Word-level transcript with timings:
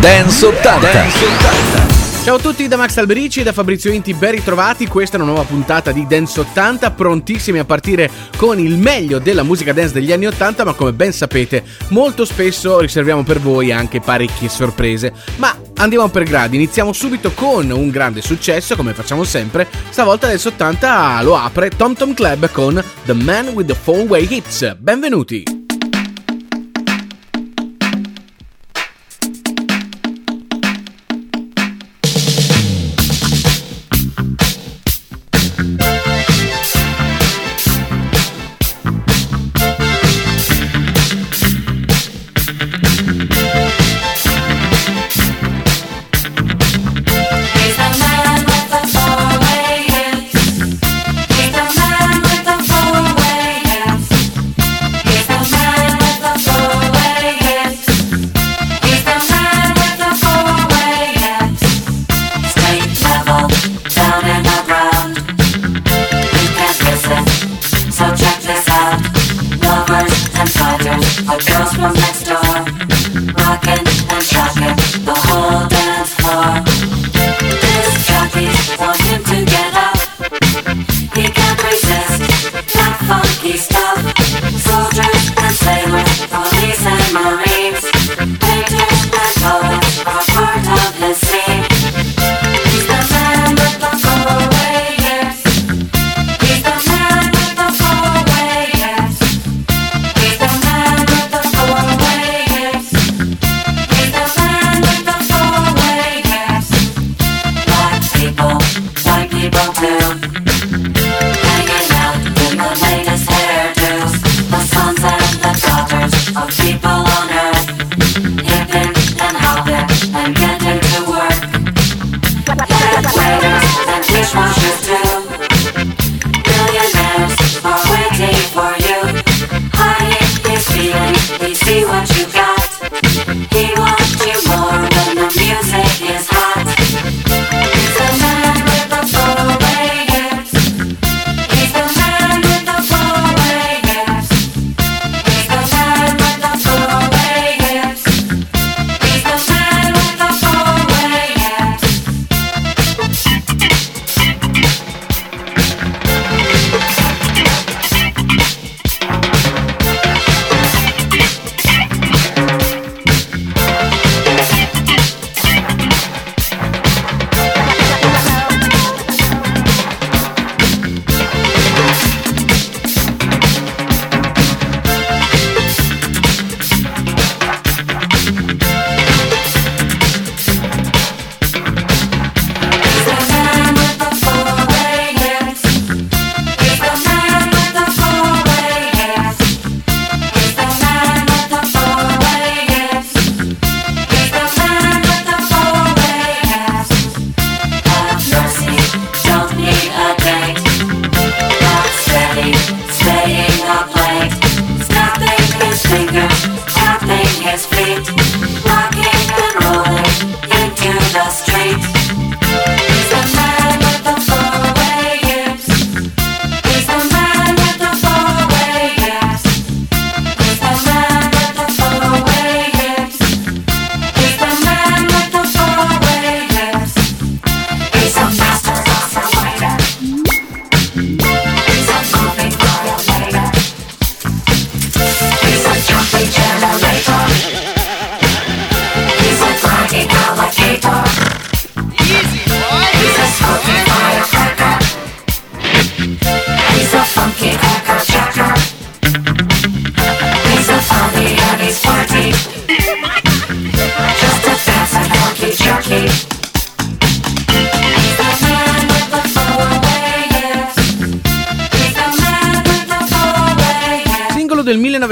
Dance 0.00 0.46
80. 0.46 0.92
Dance 0.92 1.24
80. 1.26 2.22
Ciao 2.24 2.36
a 2.36 2.38
tutti 2.38 2.66
da 2.66 2.78
Max 2.78 2.96
Alberici 2.96 3.40
e 3.40 3.42
da 3.42 3.52
Fabrizio 3.52 3.92
Inti, 3.92 4.14
ben 4.14 4.30
ritrovati. 4.30 4.86
Questa 4.86 5.18
è 5.18 5.20
una 5.20 5.28
nuova 5.30 5.44
puntata 5.44 5.92
di 5.92 6.06
Dance 6.06 6.40
80, 6.40 6.90
prontissimi 6.92 7.58
a 7.58 7.66
partire 7.66 8.08
con 8.38 8.58
il 8.58 8.78
meglio 8.78 9.18
della 9.18 9.42
musica 9.42 9.74
dance 9.74 9.92
degli 9.92 10.10
anni 10.10 10.26
80, 10.26 10.64
ma 10.64 10.72
come 10.72 10.94
ben 10.94 11.12
sapete, 11.12 11.62
molto 11.88 12.24
spesso 12.24 12.80
riserviamo 12.80 13.24
per 13.24 13.40
voi 13.40 13.72
anche 13.72 14.00
parecchie 14.00 14.48
sorprese. 14.48 15.12
Ma 15.36 15.54
andiamo 15.76 16.08
per 16.08 16.22
gradi, 16.22 16.56
iniziamo 16.56 16.94
subito 16.94 17.32
con 17.32 17.70
un 17.70 17.90
grande 17.90 18.22
successo, 18.22 18.76
come 18.76 18.94
facciamo 18.94 19.22
sempre. 19.24 19.68
Stavolta 19.90 20.28
Dance 20.28 20.48
80 20.48 21.20
lo 21.22 21.36
apre 21.36 21.68
Tom 21.68 21.94
Tom 21.94 22.14
Club 22.14 22.50
con 22.52 22.82
The 23.04 23.12
Man 23.12 23.48
with 23.48 23.66
the 23.66 23.74
Four 23.74 24.06
Way 24.06 24.26
Hits. 24.30 24.76
Benvenuti! 24.78 25.59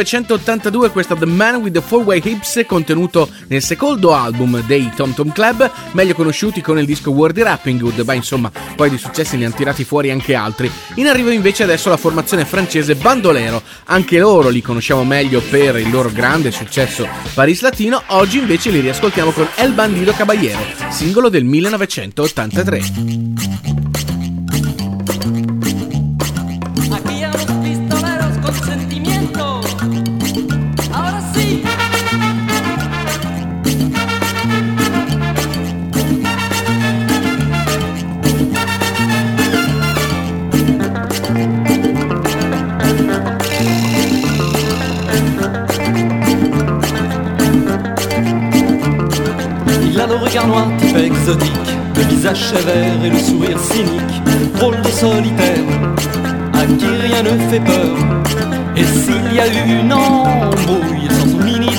1982 0.08 0.90
questo 0.90 1.14
The 1.14 1.26
Man 1.26 1.56
with 1.56 1.75
the 1.75 1.82
Four 1.82 2.05
Way 2.05 2.22
Hips 2.25 2.64
contenuto 2.66 3.28
nel 3.49 3.60
secondo 3.60 4.14
album 4.14 4.64
dei 4.64 4.90
Tom 4.96 5.12
Tom 5.12 5.31
Club, 5.32 5.70
meglio 5.93 6.14
conosciuti 6.14 6.62
con 6.62 6.78
il 6.78 6.87
disco 6.87 7.10
Wordy 7.10 7.43
Rapping 7.43 7.78
Good, 7.78 8.00
ma 8.06 8.14
insomma 8.14 8.50
poi 8.75 8.88
di 8.88 8.96
successi 8.96 9.37
ne 9.37 9.44
hanno 9.44 9.55
tirati 9.55 9.84
fuori 9.84 10.10
anche 10.10 10.34
altri. 10.34 10.72
In 10.94 11.08
arrivo 11.08 11.28
invece 11.28 11.64
adesso 11.64 11.90
la 11.90 11.99
formazione 11.99 12.46
francese 12.46 12.94
Bandolero, 12.94 13.62
anche 13.84 14.19
loro 14.19 14.49
li 14.49 14.62
conosciamo 14.62 15.05
meglio 15.05 15.43
per 15.43 15.76
il 15.76 15.90
loro 15.90 16.11
grande 16.11 16.52
successo 16.52 17.06
Paris 17.34 17.61
Latino, 17.61 18.02
oggi 18.06 18.38
invece 18.38 18.70
li 18.70 18.81
riascoltiamo 18.81 19.32
con 19.32 19.46
El 19.56 19.72
Bandido 19.72 20.12
Caballero, 20.12 20.61
singolo 20.88 21.28
del 21.28 21.44
1983. 21.44 23.88
Type 50.78 50.96
exotique, 50.96 51.70
le 51.96 52.02
visage 52.02 52.43
sévère 52.43 53.05
et 53.05 53.10
le 53.10 53.19
sourire 53.19 53.58
cynique, 53.58 54.22
drôle 54.55 54.81
de 54.82 54.88
solitaire, 54.88 55.64
à 56.55 56.66
qui 56.66 56.87
rien 56.87 57.22
ne 57.22 57.38
fait 57.50 57.60
peur. 57.60 57.96
Et 58.76 58.84
s'il 58.84 59.34
y 59.34 59.40
a 59.40 59.49
eu 59.49 59.81
une 59.81 59.93
embrouille, 59.93 61.05
il 61.05 61.12
sort 61.12 61.28
son 61.28 61.44
mini 61.44 61.70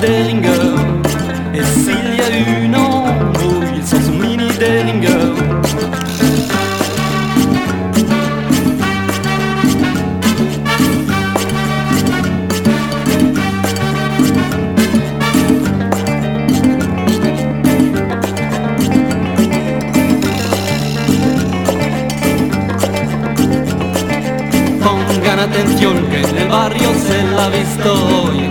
atención 25.50 26.06
que 26.10 26.22
en 26.22 26.38
el 26.38 26.48
barrio 26.48 26.90
se 27.08 27.24
la 27.24 27.46
ha 27.46 27.50
visto 27.50 27.94
hoy. 27.94 28.50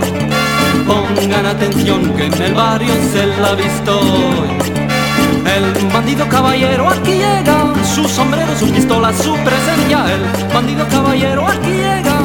Pongan 0.85 1.45
atención 1.45 2.13
que 2.15 2.25
en 2.25 2.41
el 2.41 2.53
barrio 2.53 2.93
se 3.11 3.25
la 3.25 3.49
ha 3.49 3.55
visto 3.55 3.99
hoy. 3.99 4.49
El 5.55 5.87
bandido 5.91 6.27
caballero 6.27 6.89
aquí 6.89 7.13
llega, 7.13 7.73
su 7.83 8.07
sombrero, 8.07 8.55
su 8.57 8.69
pistola, 8.71 9.13
su 9.13 9.33
presencia. 9.37 10.05
El 10.13 10.53
bandido 10.53 10.87
caballero 10.87 11.47
aquí 11.47 11.71
llega. 11.71 12.19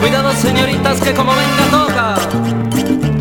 Cuidado 0.00 0.32
señoritas 0.32 1.00
que 1.00 1.12
como 1.14 1.32
venga 1.32 1.64
toca. 1.70 3.13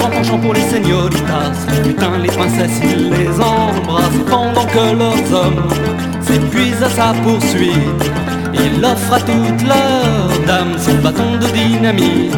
Grand 0.00 0.10
penchant 0.10 0.38
pour 0.38 0.54
les 0.54 0.62
señoritas 0.62 1.52
Putain 1.84 2.18
les 2.18 2.28
princesses 2.28 2.80
il 2.82 3.10
les 3.10 3.40
embrasse 3.40 4.18
Pendant 4.28 4.64
que 4.64 4.96
leurs 4.98 5.32
hommes 5.32 5.68
s'épuisent 6.22 6.82
à 6.82 6.90
sa 6.90 7.12
poursuite. 7.22 8.04
Il 8.54 8.84
offre 8.84 9.14
à 9.14 9.20
toutes 9.20 9.62
leurs 9.66 10.46
dames 10.46 10.76
son 10.78 10.94
bâton 11.02 11.38
de 11.40 11.46
dynamite. 11.46 12.36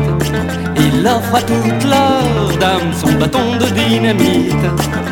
Il 0.76 1.06
offre 1.06 1.34
à 1.34 1.42
toutes 1.42 1.84
leurs 1.84 2.56
dames 2.58 2.92
son 2.94 3.12
bâton 3.18 3.56
de 3.60 3.66
dynamite 3.66 5.11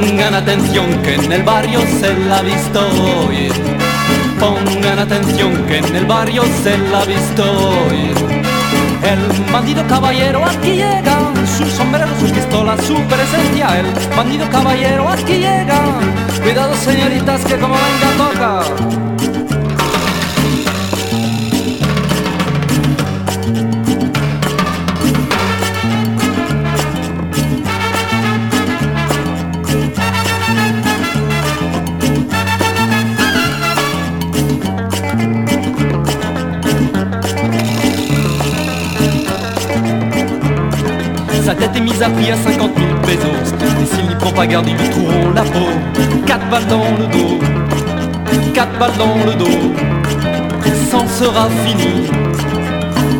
Pongan 0.00 0.34
atención 0.34 1.02
que 1.02 1.14
en 1.14 1.30
el 1.30 1.42
barrio 1.42 1.80
se 2.00 2.16
la 2.26 2.38
ha 2.38 2.42
visto 2.42 2.80
hoy. 2.80 3.52
Pongan 4.38 4.98
atención 4.98 5.52
que 5.66 5.76
en 5.76 5.94
el 5.94 6.06
barrio 6.06 6.42
se 6.62 6.78
la 6.78 7.02
ha 7.02 7.04
visto 7.04 7.42
hoy. 7.44 8.14
El 9.02 9.52
bandido 9.52 9.86
caballero 9.88 10.42
aquí 10.46 10.76
llega, 10.76 11.18
su 11.58 11.66
sombrero, 11.66 12.08
sus 12.18 12.30
pistolas, 12.30 12.82
su 12.86 12.94
presencia. 13.02 13.78
El 13.78 14.16
bandido 14.16 14.48
caballero 14.48 15.06
aquí 15.06 15.34
llega. 15.34 15.78
Cuidado 16.42 16.74
señoritas 16.76 17.44
que 17.44 17.58
como 17.58 17.74
venga 17.74 18.64
toca. 18.64 19.39
Tête 42.00 42.08
est 42.08 42.16
mise 42.16 42.30
à 42.30 42.30
prix 42.30 42.30
à 42.30 42.36
50 42.36 42.78
000 42.78 42.88
pesos. 43.02 43.54
Et 43.82 43.86
s'il 43.86 44.08
n'y 44.08 44.14
prend 44.14 44.32
pas 44.32 44.46
garde, 44.46 44.66
ils 44.68 44.90
trouveront 44.90 45.30
la 45.34 45.42
peau. 45.42 45.68
Quatre 46.26 46.48
balles 46.48 46.66
dans 46.66 46.84
le 46.98 47.06
dos. 47.06 47.38
Quatre 48.54 48.78
balles 48.78 48.96
dans 48.98 49.16
le 49.26 49.34
dos. 49.34 49.74
Et 50.64 50.90
s'en 50.90 51.06
sera 51.06 51.48
fini 51.64 52.08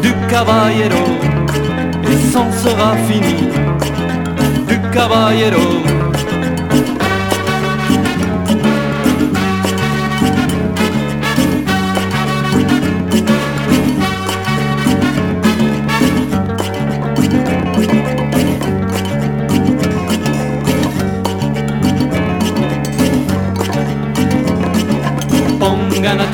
Du 0.01 0.15
caballero. 0.29 1.05
Et 2.11 2.33
s'en 2.33 2.51
sera 2.53 2.97
fini 3.07 3.49
Du 4.67 4.81
caballero 4.93 6.10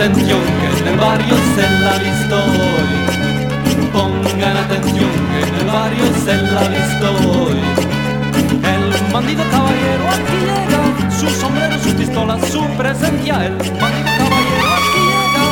atención 0.07 0.41
que 0.61 0.79
en 0.79 0.89
el 0.89 0.99
barrio 1.01 1.35
se 1.57 1.63
la 1.81 1.99
visto 1.99 2.37
hoy. 2.37 2.91
Pongan 3.93 4.57
atención 4.57 5.11
que 5.11 5.49
en 5.49 5.55
el 5.57 5.67
barrio 5.67 6.05
se 6.25 6.37
la 6.43 6.61
visto 6.69 7.07
hoy. 7.29 7.59
El 8.63 9.13
bandido 9.13 9.43
caballero 9.51 10.05
aquí 10.09 10.39
llega, 10.47 11.11
su 11.11 11.29
sombrero, 11.29 11.79
sus 11.81 11.95
pistolas, 11.95 12.49
su 12.49 12.65
presencia. 12.77 13.47
El 13.47 13.57
bandido 13.57 14.11
caballero 14.17 14.69
aquí 14.79 15.01
llega. 15.11 15.45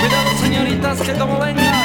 Cuidado 0.00 0.30
señoritas 0.40 1.00
que 1.02 1.12
como 1.12 1.38
venga. 1.38 1.81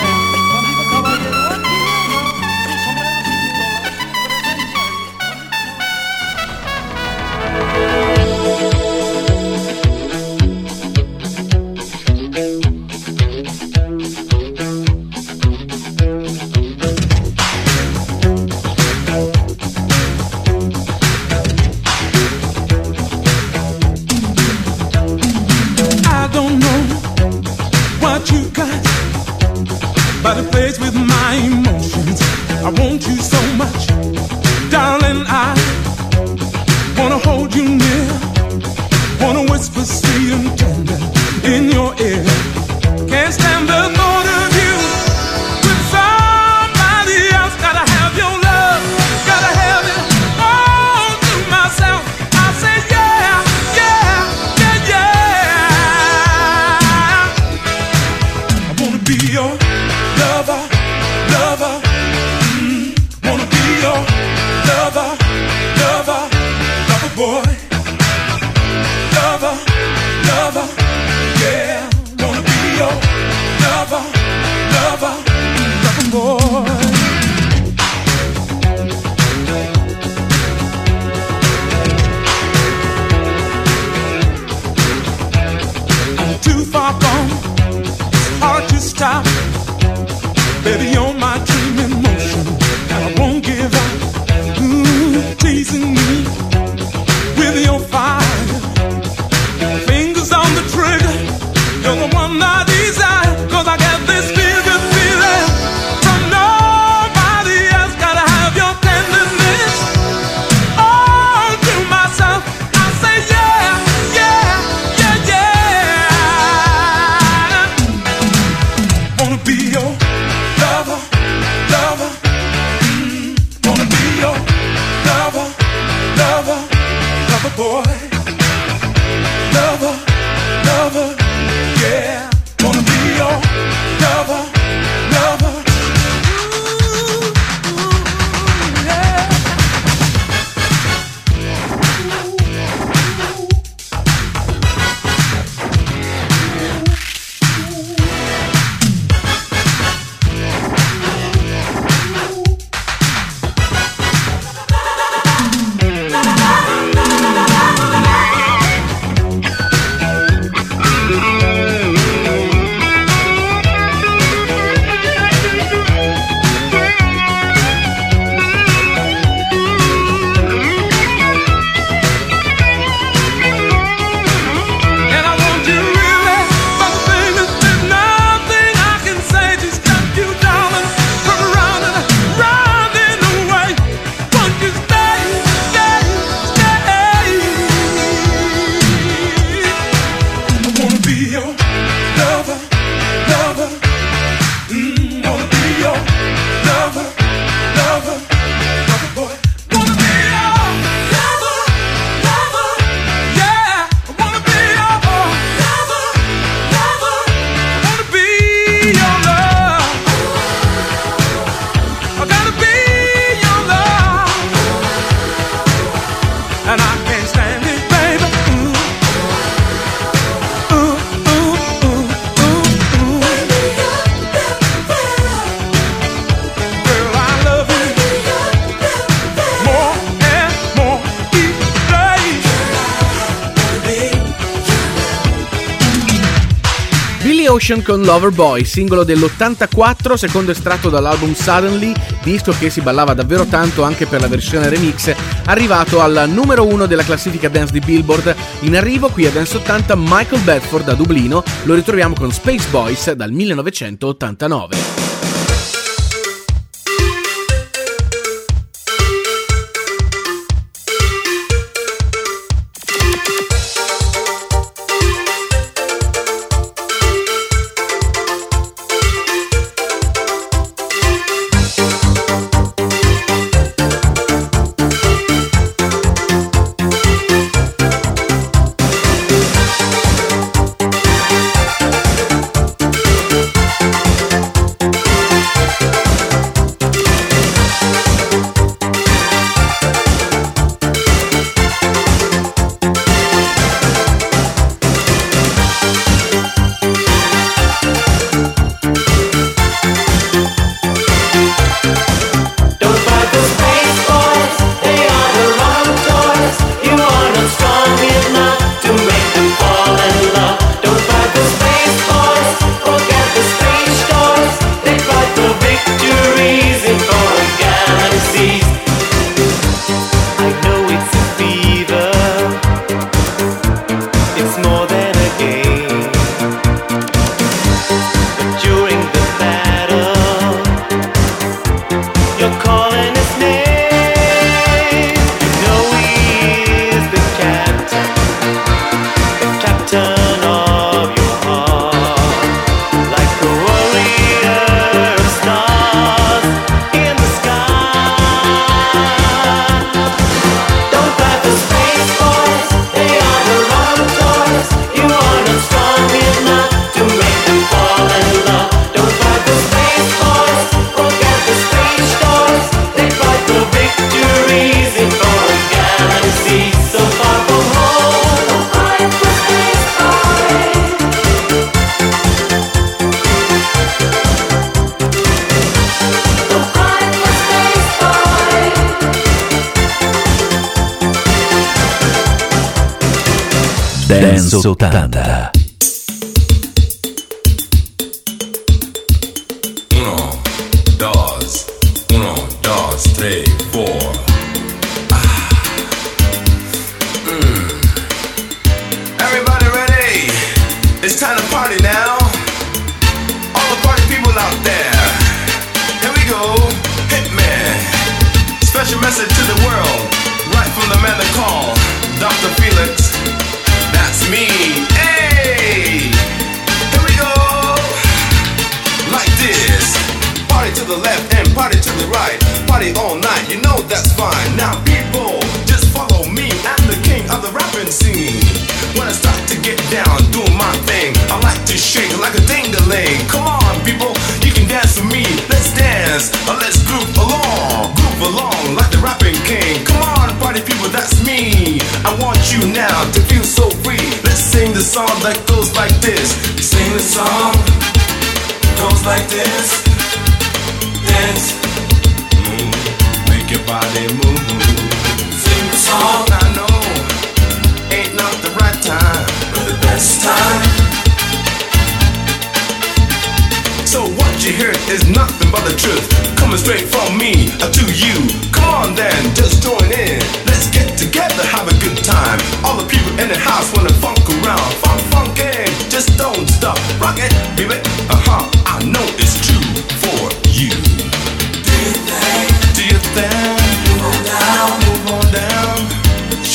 Ocean 237.68 237.84
con 237.84 238.02
Loverboy, 238.02 238.64
singolo 238.64 239.04
dell'84, 239.04 240.14
secondo 240.14 240.52
estratto 240.52 240.88
dall'album 240.88 241.34
Suddenly, 241.34 241.92
disco 242.24 242.54
che 242.58 242.70
si 242.70 242.80
ballava 242.80 243.14
davvero 243.14 243.44
tanto 243.44 243.84
anche 243.84 244.06
per 244.06 244.22
la 244.22 244.30
versione 244.30 244.70
remix, 244.70 245.14
arrivato 245.44 246.00
al 246.00 246.30
numero 246.30 246.66
1 246.66 246.86
della 246.86 247.04
classifica 247.04 247.50
dance 247.50 247.74
di 247.74 247.82
Billboard. 247.82 248.34
In 248.62 248.78
arrivo 248.78 249.10
qui 249.10 249.26
a 249.26 249.32
Dance 249.32 249.58
80 249.58 249.96
Michael 249.98 250.44
Bedford 250.44 250.86
da 250.86 250.94
Dublino, 250.94 251.44
lo 251.64 251.74
ritroviamo 251.74 252.16
con 252.16 252.32
Space 252.32 252.70
Boys 252.70 253.12
dal 253.12 253.34
1989. 253.34 255.17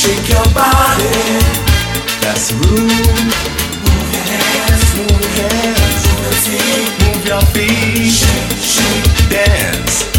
Shake 0.02 0.30
your 0.30 0.44
body. 0.52 1.14
That's 2.22 2.48
the 2.48 2.56
rule. 2.66 2.82
Move 3.84 4.08
your 4.12 4.26
hands, 4.34 4.96
move 4.98 5.36
your 5.38 5.48
hands, 5.48 6.02
move 6.08 6.22
your 6.26 6.34
feet, 6.42 6.90
move 7.06 7.26
your 7.28 7.42
feet. 7.54 8.10
Shake, 8.10 8.58
shake, 8.58 9.30
dance. 9.30 10.11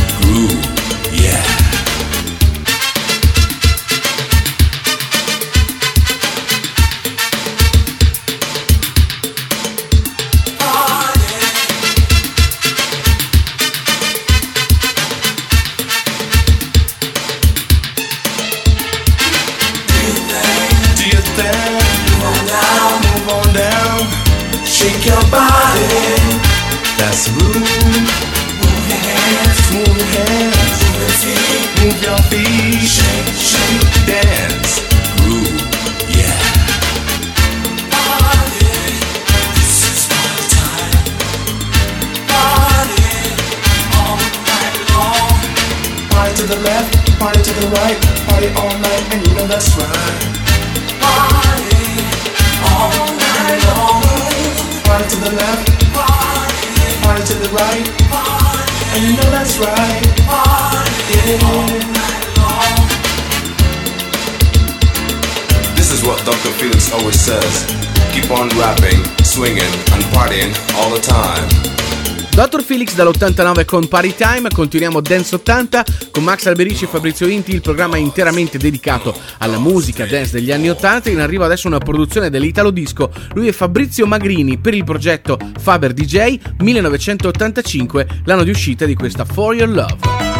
Dr. 72.34 72.64
Felix 72.64 72.94
dall'89 72.96 73.66
con 73.66 73.90
Party 73.90 74.16
Time, 74.16 74.48
continuiamo 74.50 75.02
Dance 75.02 75.36
80 75.36 75.84
con 76.12 76.24
Max 76.24 76.46
Alberici 76.46 76.86
e 76.86 76.88
Fabrizio 76.88 77.28
Inti, 77.28 77.54
il 77.54 77.60
programma 77.60 77.98
interamente 77.98 78.58
dedicato 78.58 79.14
alla 79.40 79.60
musica 79.60 80.06
dance 80.06 80.32
degli 80.32 80.50
anni 80.50 80.70
80. 80.70 81.10
In 81.10 81.20
arrivo 81.20 81.44
adesso 81.44 81.68
una 81.68 81.80
produzione 81.80 82.30
dell'Italo 82.30 82.72
Disco, 82.72 83.12
lui 83.34 83.50
è 83.50 83.52
Fabrizio 83.52 84.06
Magrini 84.06 84.58
per 84.58 84.76
il 84.76 84.86
progetto 84.86 85.38
Faber 85.60 85.92
DJ 85.92 86.40
1985, 86.60 88.08
l'anno 88.24 88.44
di 88.44 88.50
uscita 88.50 88.86
di 88.86 88.96
questa 88.96 89.26
For 89.26 89.54
Your 89.54 89.70
Love. 89.70 90.33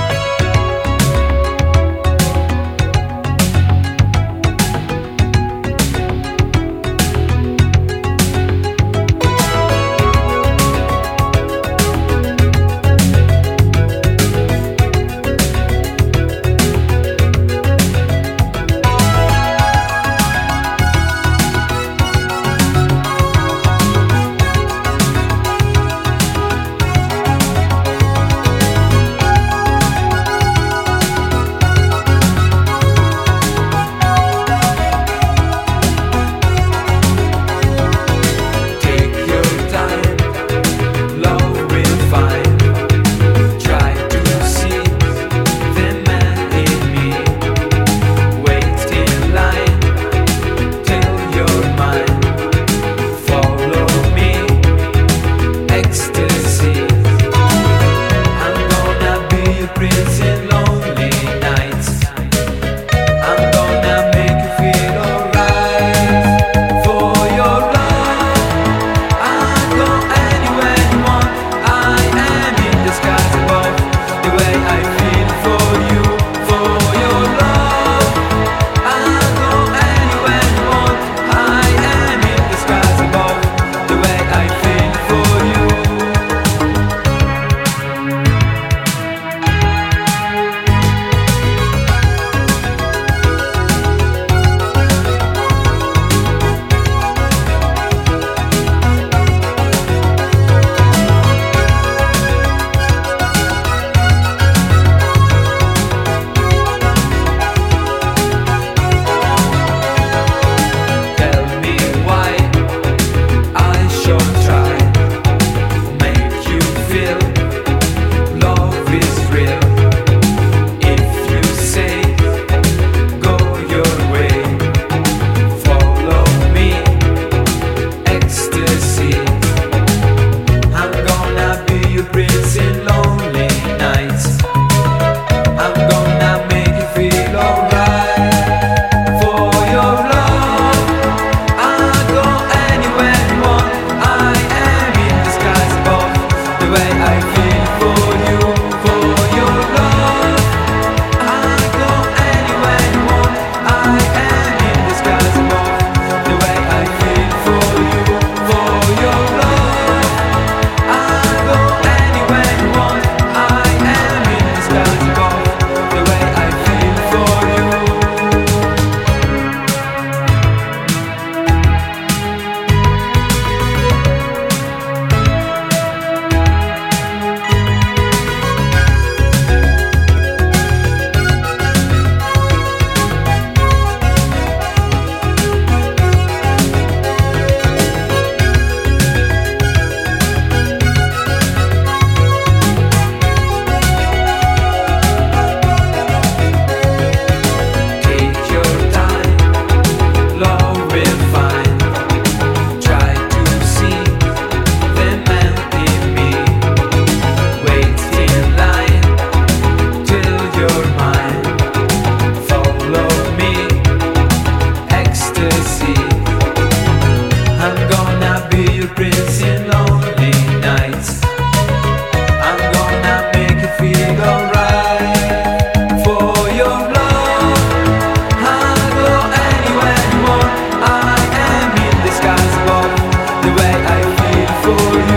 for 234.64 234.70
you. 234.70 235.13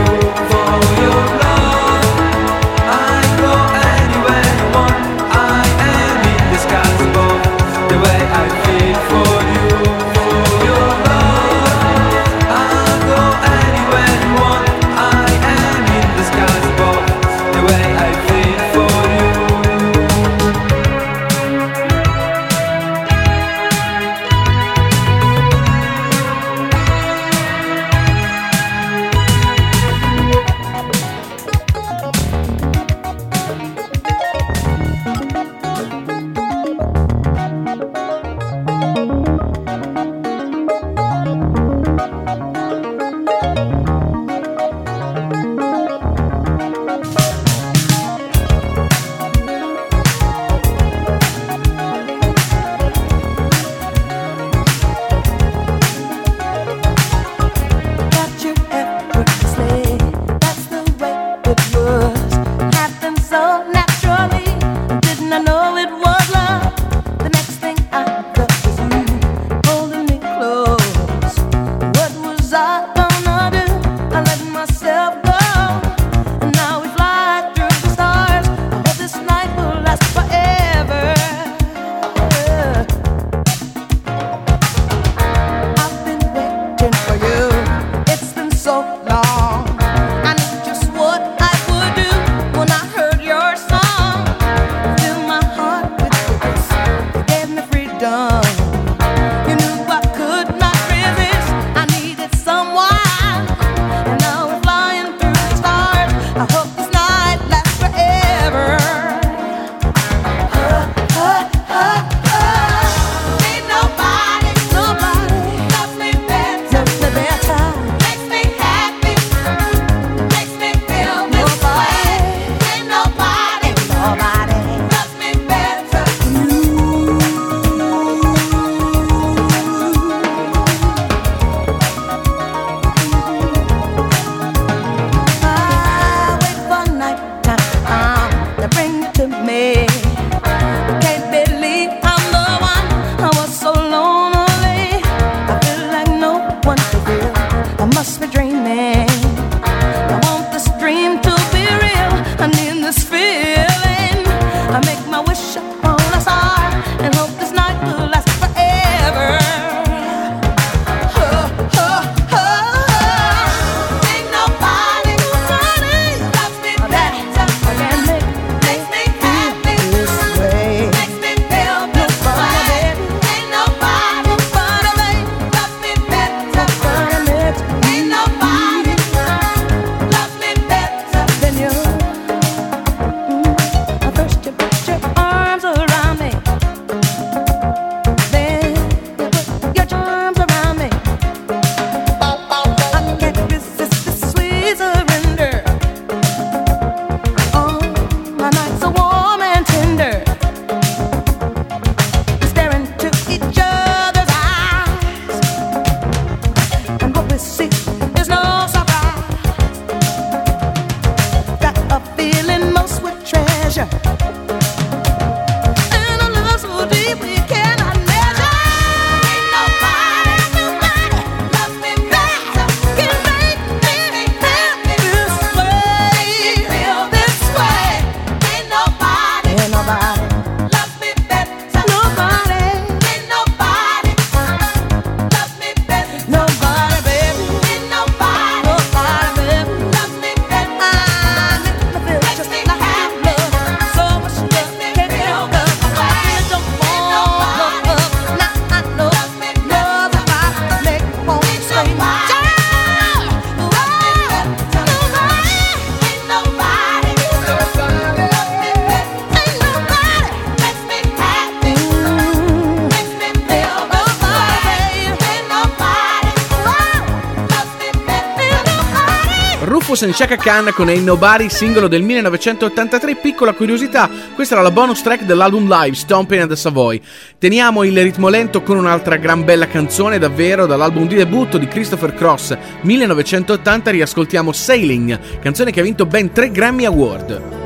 Rufus 269.97 270.03
and 270.03 270.13
Shaka 270.13 270.37
Khan 270.37 270.71
con 270.75 270.89
Ain't 270.89 271.05
Nobody, 271.05 271.49
singolo 271.49 271.89
del 271.89 272.03
1983. 272.03 273.17
Piccola 273.17 273.55
curiosità, 273.55 274.11
questa 274.35 274.55
era 274.55 274.63
la 274.63 274.71
bonus 274.71 275.01
track 275.01 275.23
dell'album 275.25 275.67
live 275.69 275.95
Stomping 275.95 276.43
at 276.43 276.49
the 276.49 276.57
Savoy. 276.57 277.01
Teniamo 277.39 277.83
il 277.83 277.99
ritmo 278.03 278.29
lento 278.29 278.63
con 278.63 278.77
un'altra 278.77 279.17
gran 279.17 279.45
bella 279.45 279.67
canzone, 279.67 280.19
davvero 280.19 280.67
dall'album 280.67 281.07
di 281.07 281.15
debutto 281.15 281.57
di 281.57 281.67
Christopher 281.67 282.13
Cross 282.13 282.57
1980. 282.83 283.91
Riascoltiamo 283.91 284.53
Sailing, 284.53 285.19
canzone 285.41 285.71
che 285.71 285.81
ha 285.81 285.85
vinto 285.85 286.05
ben 286.05 286.31
3 286.31 286.51
Grammy 286.51 286.85
Award. 286.85 287.66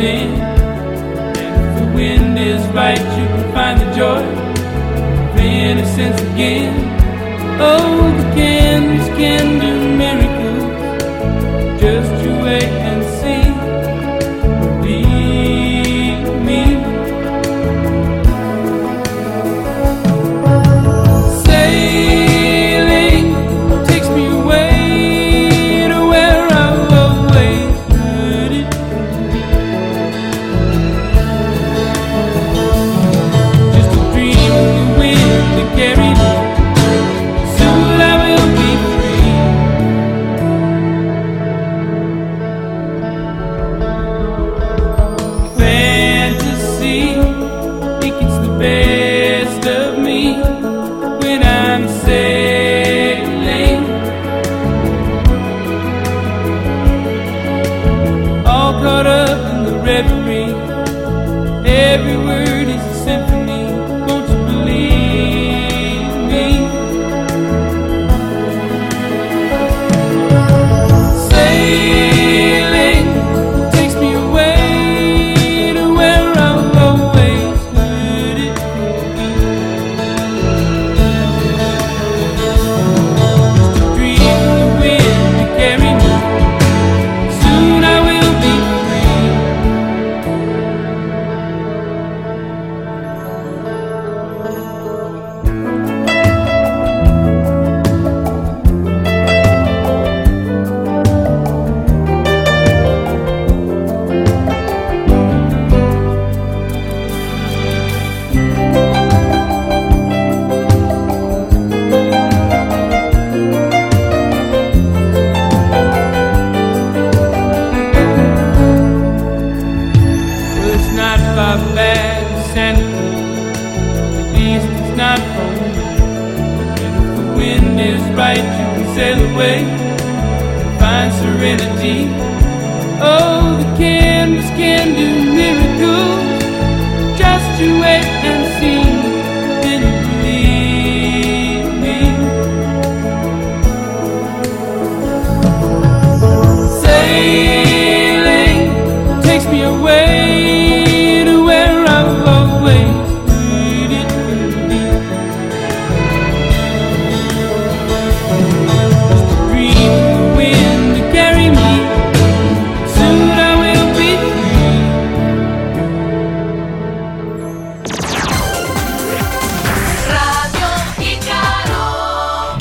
tent. 0.00 0.32
If 1.36 1.78
the 1.78 1.86
wind 1.94 2.38
is 2.38 2.62
right, 2.68 2.98
you 3.18 3.26
can 3.32 3.52
find 3.52 3.80
the 3.80 3.88
joy 3.94 4.22
of 5.30 5.36
innocence 5.38 6.20
again. 6.32 6.74
Oh, 7.60 8.10
the 8.18 8.26
candles 8.34 9.08
can 9.18 9.60
do. 9.60 9.79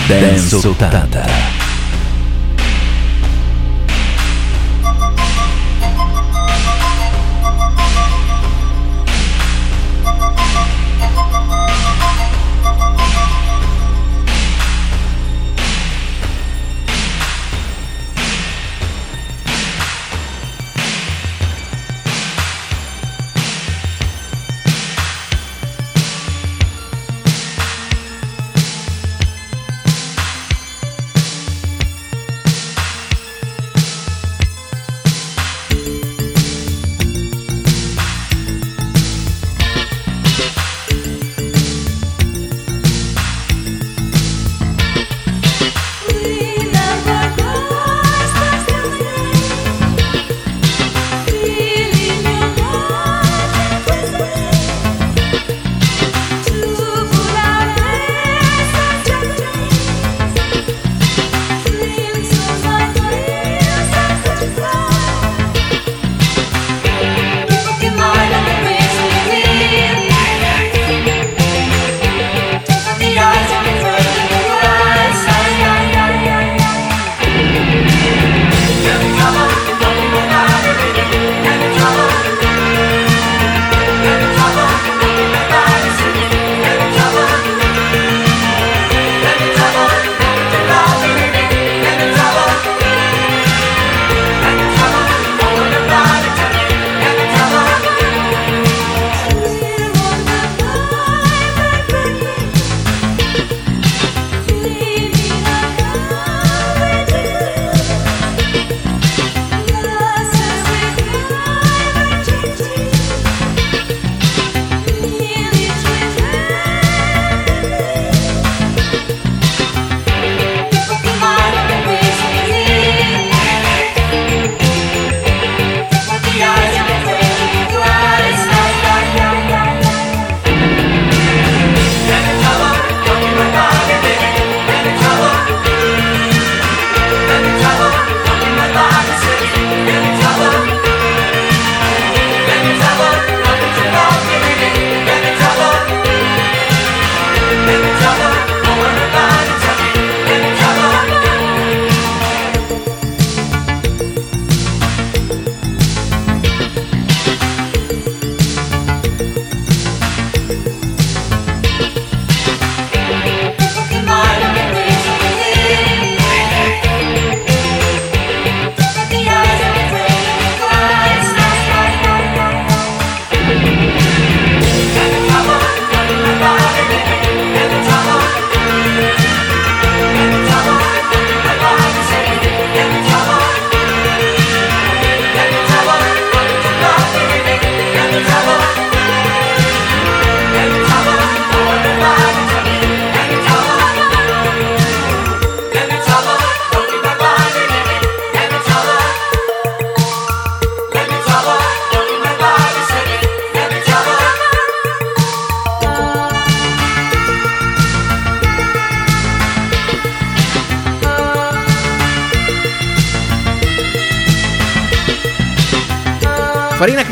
Dance 0.09 0.55
80. 0.55 1.58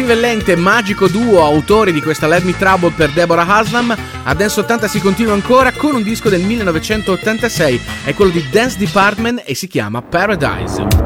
Farina 0.07 0.21
Crivellente, 0.21 0.55
magico 0.55 1.07
duo, 1.09 1.43
autori 1.43 1.91
di 1.91 2.01
questa 2.01 2.27
Let 2.27 2.43
Me 2.43 2.57
Trouble 2.57 2.91
per 2.91 3.11
Deborah 3.11 3.45
Haslam. 3.45 3.93
A 4.23 4.33
Dance 4.33 4.61
80 4.61 4.87
si 4.87 5.01
continua 5.01 5.33
ancora 5.33 5.73
con 5.73 5.95
un 5.95 6.01
disco 6.01 6.29
del 6.29 6.41
1986, 6.43 7.81
è 8.05 8.13
quello 8.13 8.31
di 8.31 8.47
Dance 8.49 8.77
Department 8.77 9.43
e 9.45 9.53
si 9.53 9.67
chiama 9.67 10.01
Paradise. 10.01 10.96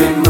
been 0.00 0.29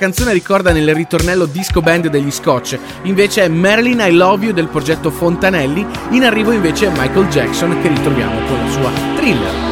Canzone 0.00 0.32
ricorda 0.32 0.72
nel 0.72 0.94
ritornello 0.94 1.44
disco 1.44 1.82
band 1.82 2.08
degli 2.08 2.30
Scotch, 2.30 2.78
invece 3.02 3.42
è 3.42 3.48
Marilyn 3.48 4.00
I 4.00 4.12
Love 4.12 4.46
You 4.46 4.54
del 4.54 4.68
progetto 4.68 5.10
Fontanelli, 5.10 5.86
in 6.12 6.24
arrivo 6.24 6.52
invece 6.52 6.86
è 6.86 6.90
Michael 6.90 7.28
Jackson 7.28 7.78
che 7.82 7.88
ritroviamo 7.88 8.46
con 8.46 8.56
la 8.64 8.70
sua 8.70 8.90
thriller. 9.16 9.69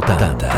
resultado. 0.00 0.53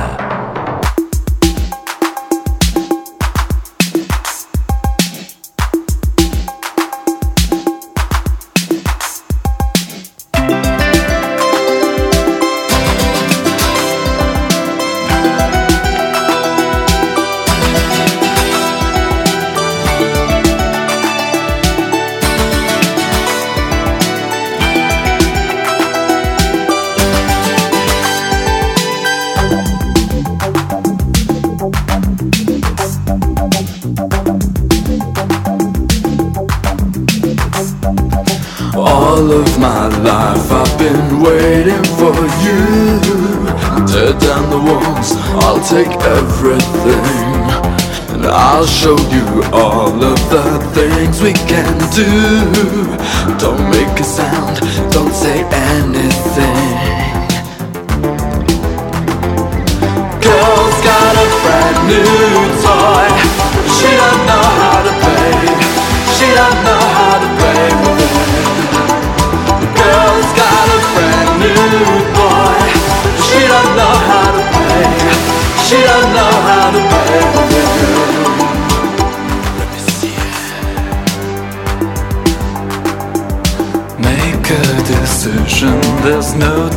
All 49.53 50.03
of 50.03 50.18
the 50.30 50.45
things 50.74 51.22
we 51.22 51.32
can 51.32 51.78
do. 51.93 52.11
Don't 53.39 53.70
make 53.70 54.01
a 54.01 54.05
sound, 54.05 54.61
don't 54.93 55.12
say 55.12 55.45
anything. 55.45 56.66
Girl's 60.24 60.78
got 60.89 61.14
a 61.24 61.26
brand 61.43 61.78
new 61.89 62.66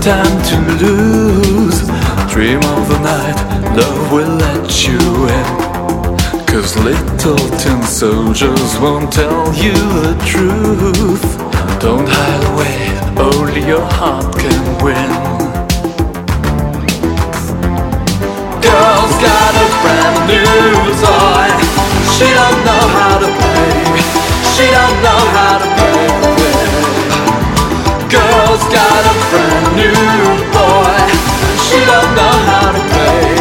time 0.02 0.42
to 0.44 0.58
lose. 0.84 1.82
Dream 2.34 2.62
of 2.74 2.90
the 2.90 3.00
night, 3.04 3.38
love 3.78 4.12
will 4.12 4.36
let 4.38 4.88
you 4.88 4.98
in. 5.38 6.46
Cause 6.48 6.76
little 6.78 7.38
tin 7.60 7.84
soldiers 7.84 8.78
won't 8.80 9.12
tell 9.12 9.54
you 9.54 9.74
the 10.06 10.16
truth. 10.26 11.26
Don't 11.80 12.08
hide 12.10 12.44
away, 12.54 12.82
only 13.22 13.62
your 13.68 13.86
heart 13.98 14.34
can 14.36 14.64
win. 14.84 15.12
Girl's 18.66 19.16
got 19.28 19.54
a 19.64 19.68
brand 19.84 20.18
new 20.32 20.74
toy. 21.06 21.50
She 22.16 22.28
don't 22.40 22.60
know 22.68 22.86
how 22.98 23.16
to 23.24 23.30
play. 23.40 24.02
She 24.56 24.66
don't 24.78 24.98
know 25.04 25.22
how 25.38 25.58
to 25.60 25.68
play. 25.76 26.39
Girl's 28.10 28.66
got 28.74 29.04
a 29.06 29.16
brand 29.30 29.70
new 29.78 29.94
boy. 30.50 30.98
She 31.62 31.78
don't 31.86 32.12
know 32.18 32.36
how 32.50 32.74
to 32.74 32.82
play. 32.90 33.38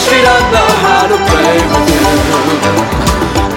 She 0.00 0.16
don't 0.24 0.48
know 0.48 0.70
how 0.80 1.04
to 1.12 1.18
play 1.28 1.56
with 1.68 1.88
him. 1.92 2.16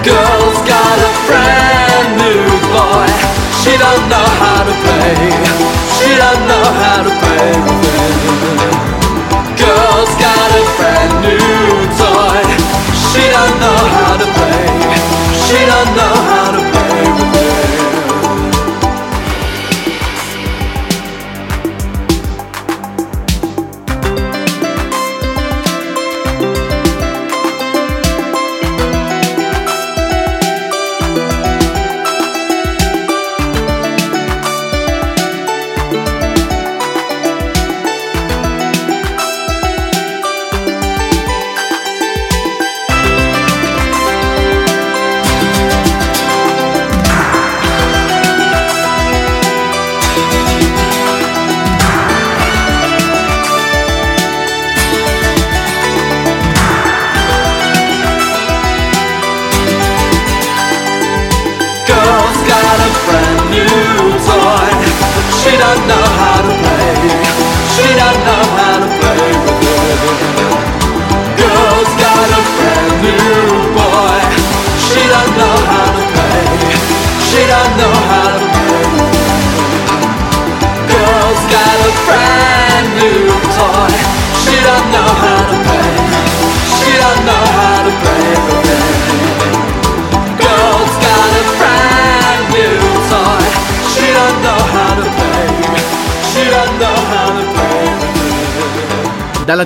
Girl's 0.04 0.60
got 0.68 0.96
a 1.08 1.10
brand 1.24 2.08
new 2.20 2.44
boy. 2.68 3.08
She 3.64 3.80
don't 3.80 4.04
know 4.12 4.28
how 4.44 4.60
to 4.68 4.74
play. 4.84 5.16
She 5.96 6.12
don't 6.20 6.44
know 6.44 6.66
how 6.84 7.00
to 7.00 7.12
play 7.22 7.48
with 7.64 7.80
him. 7.88 8.12
Girl's 9.56 10.12
got 10.20 10.48
a 10.52 10.64
brand 10.76 11.14
new 11.24 11.64
toy. 11.96 12.44
She 13.08 13.24
don't 13.24 13.56
know 13.56 13.80
how 13.96 14.20
to 14.20 14.26
play. 14.36 14.68
She 15.48 15.58
don't 15.64 15.96
know 15.96 16.14
how 16.28 16.50
to 16.52 16.58
play 16.60 16.71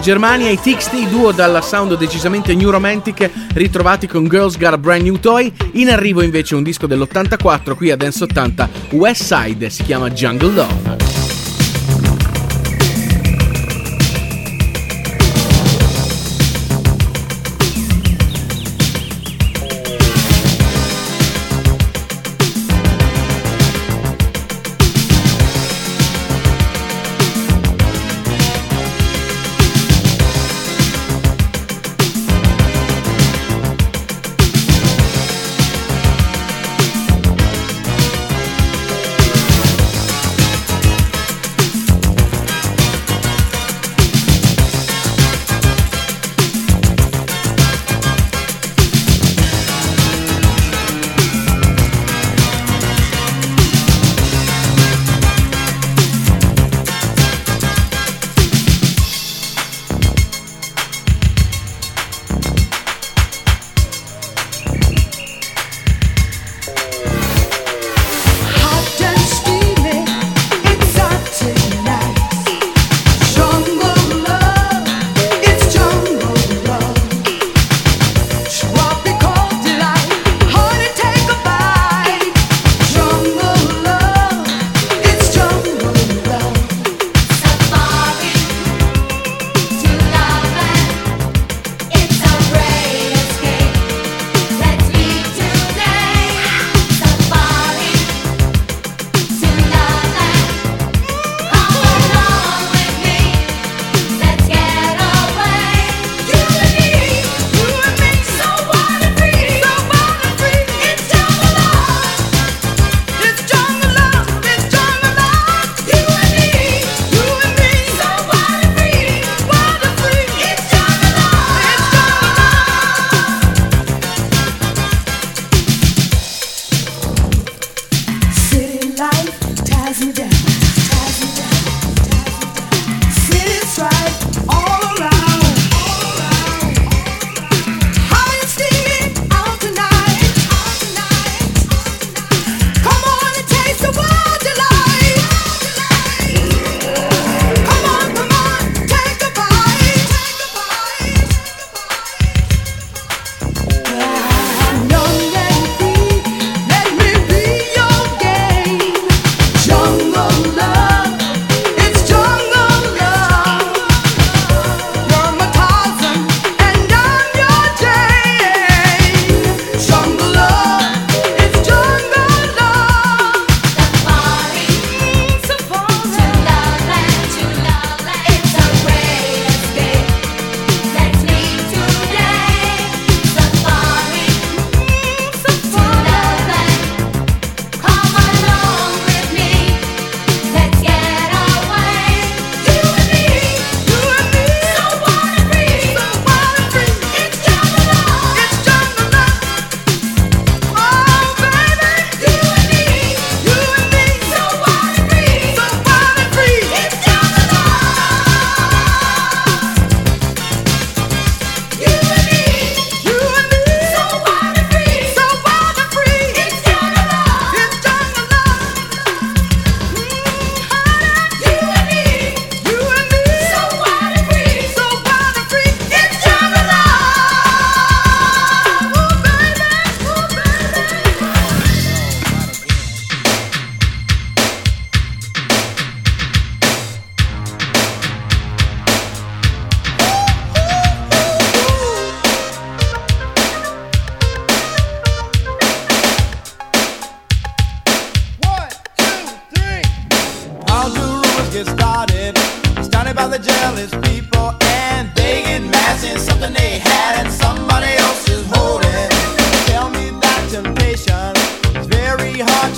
Germania 0.06 0.50
i 0.50 0.56
TXT, 0.56 1.08
duo 1.08 1.32
dalla 1.32 1.60
sound 1.60 1.96
decisamente 1.96 2.54
new 2.54 2.70
romantic, 2.70 3.28
ritrovati 3.54 4.06
con 4.06 4.28
Girls 4.28 4.56
Got 4.56 4.74
a 4.74 4.78
Brand 4.78 5.02
New 5.02 5.18
Toy. 5.18 5.52
In 5.72 5.90
arrivo 5.90 6.22
invece 6.22 6.54
un 6.54 6.62
disco 6.62 6.86
dell'84, 6.86 7.74
qui 7.74 7.90
a 7.90 7.96
Dance 7.96 8.22
80, 8.22 8.68
West 8.90 9.24
Side, 9.24 9.68
si 9.68 9.82
chiama 9.82 10.08
Jungle 10.10 10.52
Love. 10.52 10.85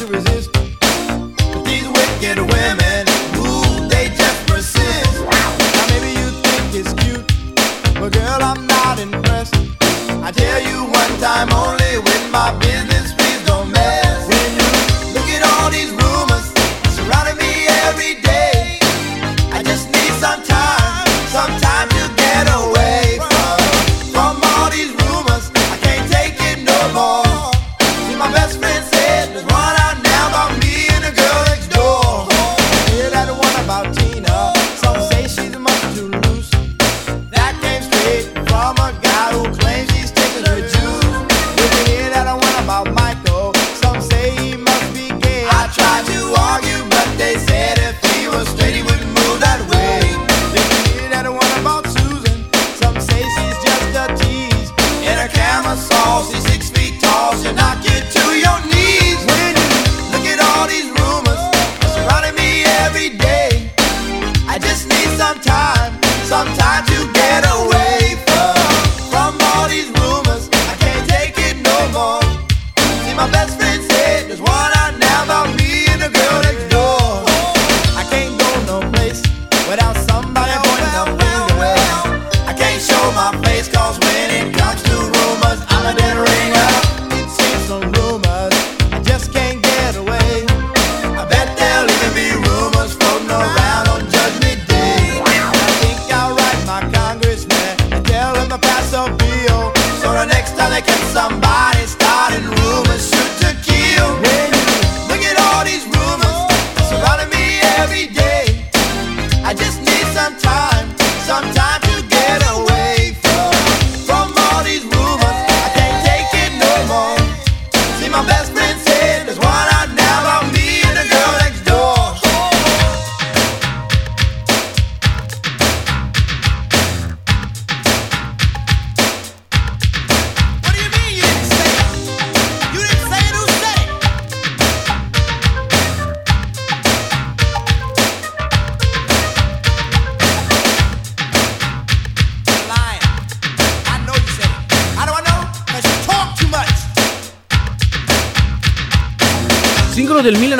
resist. 0.08 0.57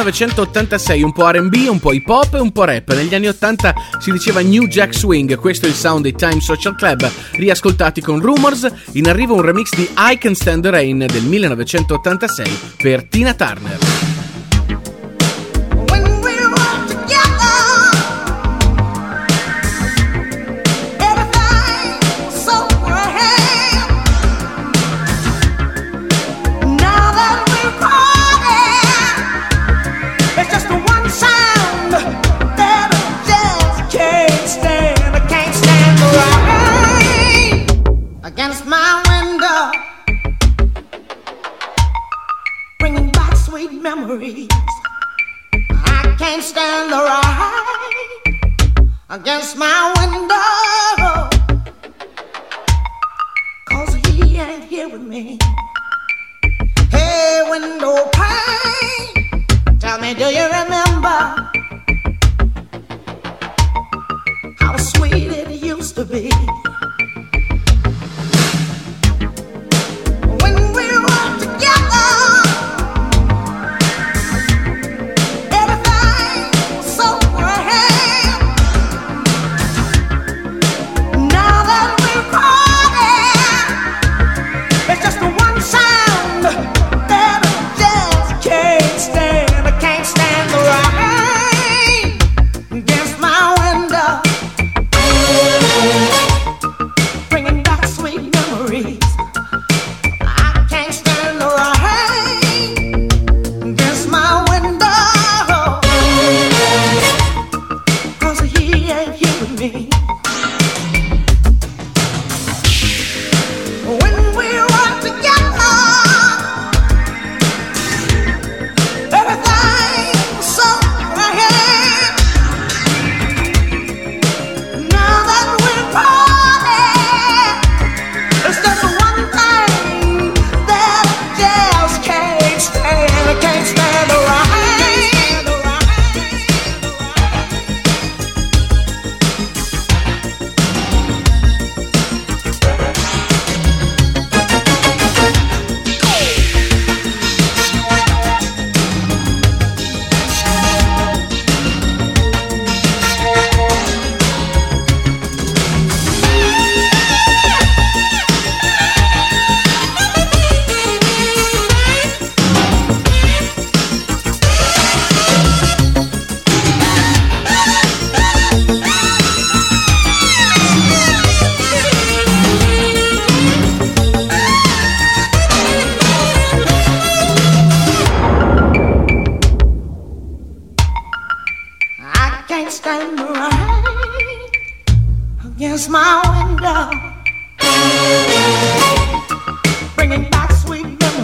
1986, 0.08 1.02
un 1.02 1.12
po' 1.12 1.30
RB, 1.30 1.54
un 1.68 1.78
po' 1.78 1.92
hip 1.92 2.08
hop 2.08 2.34
e 2.34 2.38
un 2.38 2.50
po' 2.50 2.64
rap. 2.64 2.94
Negli 2.94 3.14
anni 3.14 3.28
80 3.28 3.74
si 3.98 4.10
diceva 4.10 4.40
New 4.40 4.66
Jack 4.66 4.94
Swing, 4.94 5.36
questo 5.36 5.66
è 5.66 5.68
il 5.68 5.74
sound 5.74 6.02
dei 6.02 6.14
Time 6.14 6.40
Social 6.40 6.74
Club, 6.74 7.10
riascoltati 7.32 8.00
con 8.00 8.20
Rumors. 8.20 8.66
In 8.92 9.08
arrivo 9.08 9.34
un 9.34 9.42
remix 9.42 9.74
di 9.74 9.88
I 9.96 10.16
Can 10.16 10.34
Stand 10.34 10.62
the 10.62 10.70
Rain 10.70 10.98
del 10.98 11.24
1986 11.24 12.58
per 12.78 13.04
Tina 13.04 13.34
Turner. 13.34 13.67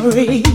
memory. 0.05 0.54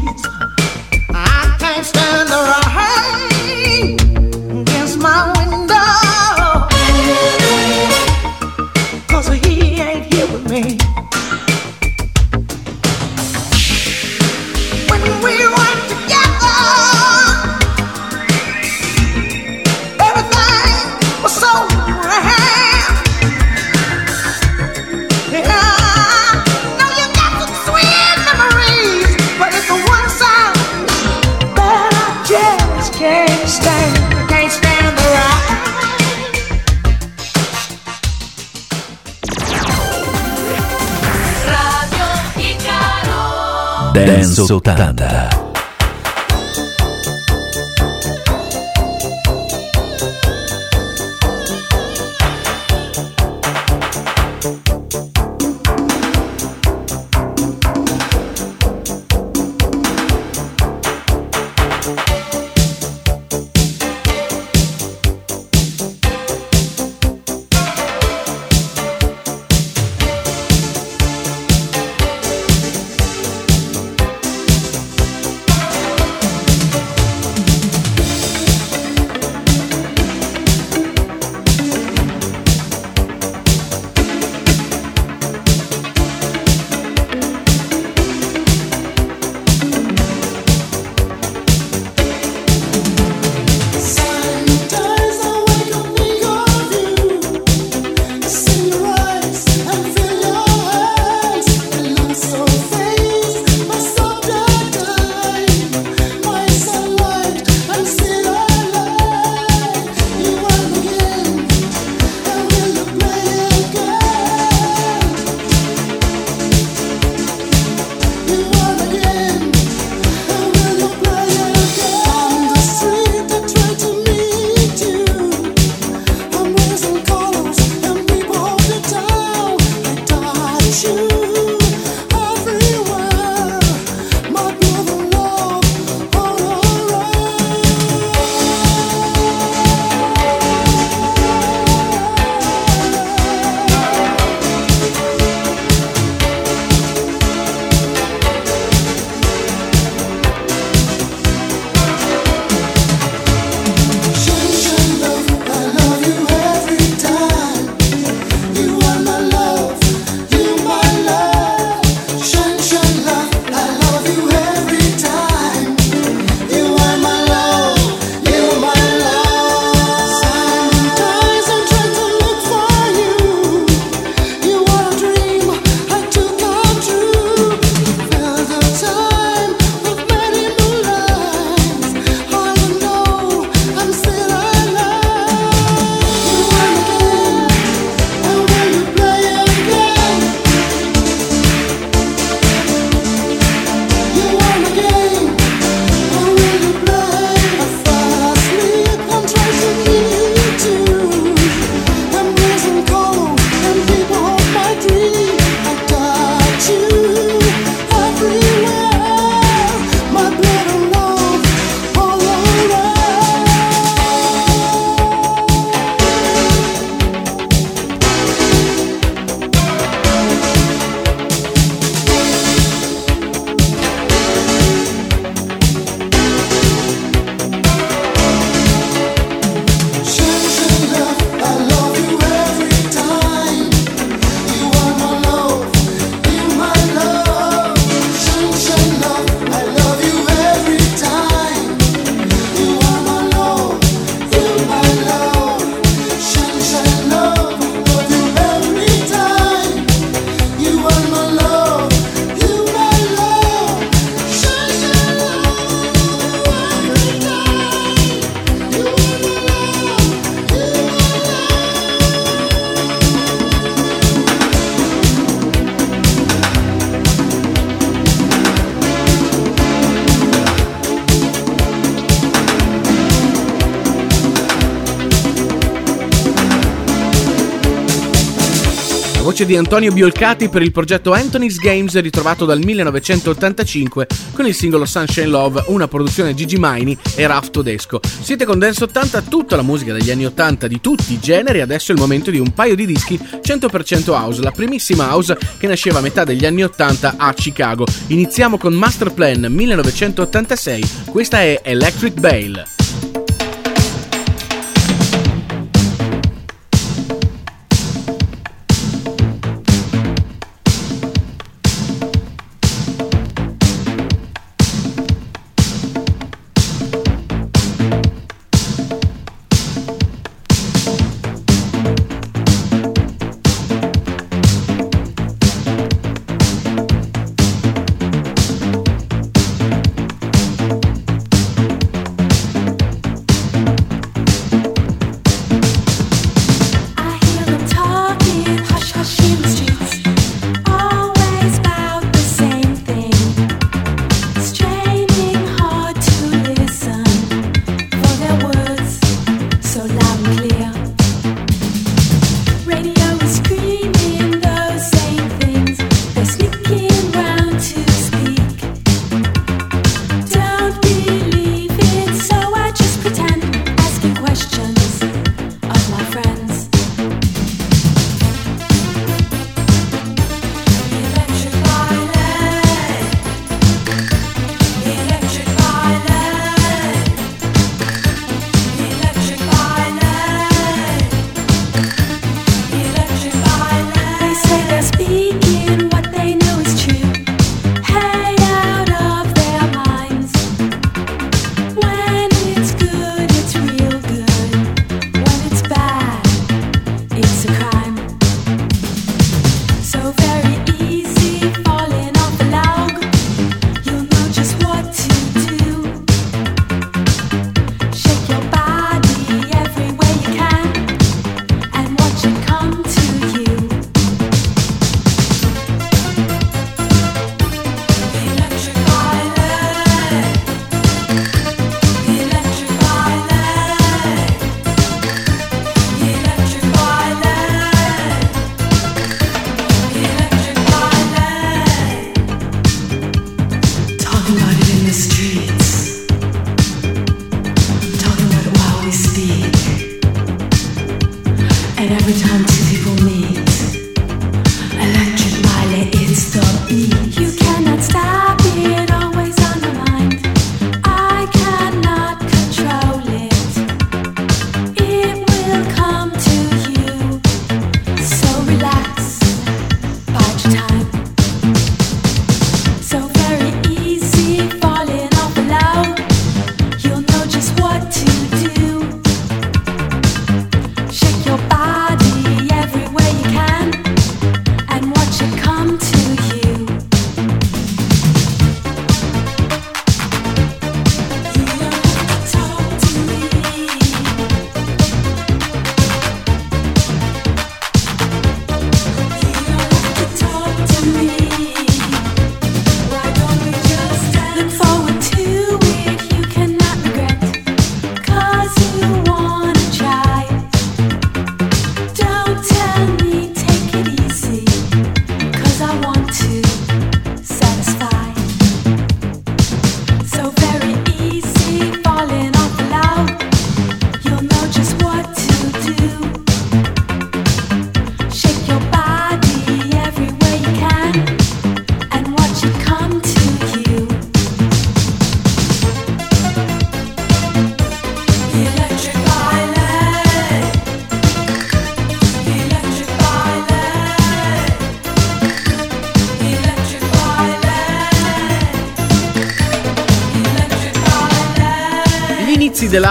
Voce 279.40 279.46
di 279.46 279.56
Antonio 279.56 279.92
Biolcati 279.92 280.50
per 280.50 280.62
il 280.62 280.72
progetto 280.72 281.14
Anthony's 281.14 281.58
Games 281.58 281.98
ritrovato 282.02 282.46
dal 282.46 282.60
1985 282.64 284.08
con 284.34 284.46
il 284.46 284.54
singolo 284.54 284.86
Sunshine 284.86 285.28
Love, 285.28 285.64
una 285.68 285.88
produzione 285.88 286.34
Gigi 286.34 286.58
Maini 286.58 286.98
e 287.16 287.28
Raf 287.28 287.50
Todesco. 287.50 288.00
Siete 288.22 288.46
con 288.46 288.60
Dance 288.60 288.84
80, 288.84 289.22
tutta 289.24 289.56
la 289.56 289.62
musica 289.62 289.94
degli 289.94 290.12
anni 290.12 290.26
80 290.26 290.68
di 290.68 290.82
tutti 290.82 291.14
i 291.14 291.20
generi, 291.20 291.62
adesso 291.62 291.92
è 291.92 291.96
il 291.96 292.02
momento 292.02 292.32
di 292.32 292.40
un 292.40 292.52
paio 292.52 292.76
di 292.76 292.86
dischi 292.86 293.18
100% 293.18 294.10
house, 294.10 294.42
la 294.42 294.52
primissima 294.52 295.14
house 295.14 295.38
che 295.58 295.68
nasceva 295.68 296.00
a 296.00 296.02
metà 296.02 296.24
degli 296.24 296.46
anni 296.46 296.64
80 296.64 297.16
a 297.18 297.34
Chicago. 297.34 297.86
Iniziamo 298.08 298.58
con 298.58 298.74
Master 298.74 299.14
Plan 299.14 299.46
1986, 299.50 300.90
questa 301.06 301.42
è 301.42 301.62
Electric 301.64 302.20
Bale. 302.20 302.79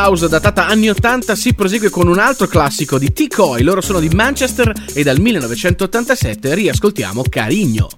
Dell'house 0.08 0.28
datata 0.28 0.66
anni 0.66 0.88
80 0.88 1.34
si 1.34 1.52
prosegue 1.52 1.90
con 1.90 2.08
un 2.08 2.18
altro 2.18 2.46
classico 2.46 2.98
di 2.98 3.12
T-Coy, 3.12 3.62
loro 3.62 3.82
sono 3.82 4.00
di 4.00 4.08
Manchester 4.08 4.72
e 4.94 5.02
dal 5.02 5.20
1987 5.20 6.54
riascoltiamo 6.54 7.22
Carigno. 7.28 7.88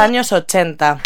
Años 0.00 0.32
80. 0.32 0.98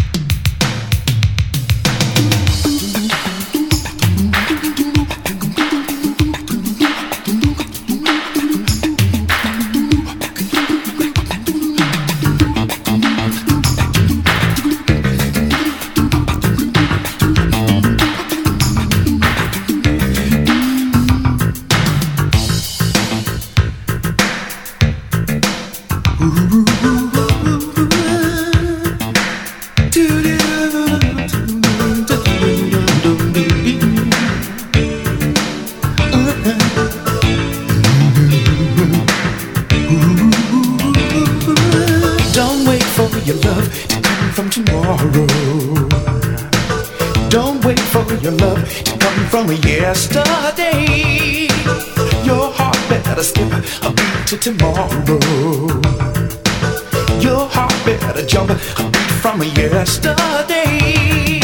Yesterday. 59.85 61.40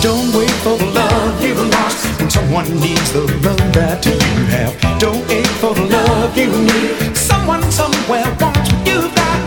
Don't 0.00 0.30
wait 0.38 0.56
for 0.62 0.76
the 0.78 0.86
love 0.94 1.42
you 1.42 1.54
lost 1.76 2.00
when 2.18 2.30
someone 2.30 2.68
needs 2.78 3.12
the 3.12 3.22
love 3.42 3.64
that 3.74 4.06
you 4.06 4.18
have. 4.54 4.72
Don't 5.00 5.26
wait 5.28 5.50
for 5.60 5.74
the 5.74 5.86
love 5.96 6.36
you 6.38 6.50
need. 6.68 7.16
Someone 7.16 7.64
somewhere 7.72 8.28
wants 8.40 8.70
what 8.70 8.86
you've 8.88 9.12
got. 9.20 9.40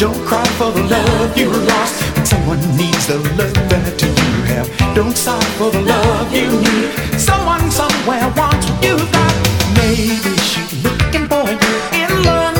Don't 0.00 0.20
cry 0.26 0.46
for 0.58 0.72
the 0.72 0.82
love 0.82 1.36
you 1.38 1.50
lost 1.72 1.94
when 2.16 2.26
someone 2.26 2.62
needs 2.76 3.06
the 3.06 3.18
love 3.38 3.60
that 3.72 3.96
you 4.02 4.14
have. 4.50 4.66
Don't 4.96 5.16
sigh 5.16 5.50
for 5.58 5.70
the 5.70 5.82
love 5.82 6.32
you 6.34 6.48
need. 6.66 6.90
Someone 7.28 7.70
somewhere 7.70 8.26
wants 8.36 8.66
what 8.66 8.84
you've 8.84 9.12
got. 9.12 9.34
Maybe 9.78 10.34
she's 10.50 10.72
looking 10.82 11.26
for 11.30 11.46
you 11.46 12.02
in 12.02 12.10
London. 12.24 12.59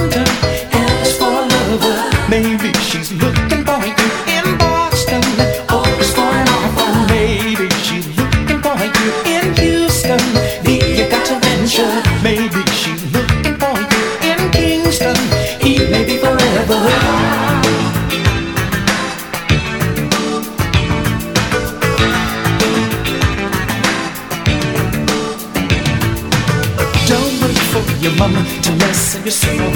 Mama 28.20 28.44
to 28.60 28.70
lessen 28.82 29.22
your 29.24 29.32
sorrow. 29.32 29.70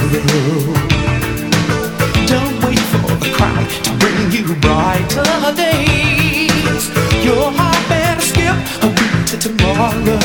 Don't 2.28 2.56
wait 2.64 2.84
for 2.92 3.08
the 3.22 3.30
crowd 3.36 3.66
to 3.84 3.90
bring 4.00 4.18
you 4.36 4.44
brighter 4.64 5.24
days. 5.56 6.82
Your 7.24 7.46
heart 7.58 7.82
better 7.88 8.20
skip 8.20 8.56
a 8.84 8.88
beat 8.96 9.16
to 9.30 9.36
tomorrow. 9.44 10.20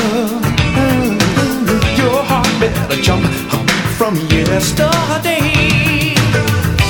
Your 2.01 2.19
heart 2.29 2.51
better 2.59 2.99
jump 3.07 3.23
a 3.55 3.57
beat 3.67 3.87
from 3.99 4.13
yesterday. 4.35 5.47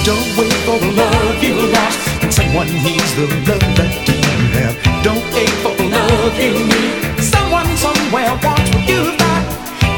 Don't 0.09 0.29
wait 0.37 0.57
for 0.65 0.77
the 0.83 0.91
love 1.01 1.43
you 1.45 1.55
lost 1.75 1.99
when 2.21 2.31
someone 2.31 2.69
needs 2.85 3.11
the 3.17 3.27
love 3.47 3.67
that 3.77 3.93
you 4.07 4.17
have. 4.57 4.75
Don't 5.05 5.25
wait 5.35 5.53
for 5.61 5.73
the 5.77 5.85
love 5.95 6.35
you 6.43 6.53
need. 6.71 7.21
Someone 7.21 7.69
somewhere 7.85 8.33
wants 8.43 8.69
what 8.73 8.89
you've 8.89 9.15
got. 9.21 9.43